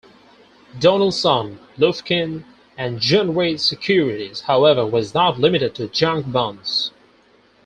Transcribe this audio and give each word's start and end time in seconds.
Donaldson, 0.79 1.59
Lufkin 1.77 2.43
and 2.75 2.99
Jenrette 2.99 3.59
Securities, 3.59 4.41
however, 4.47 4.83
was 4.83 5.13
not 5.13 5.39
limited 5.39 5.75
to 5.75 5.87
junk-bonds. 5.89 6.89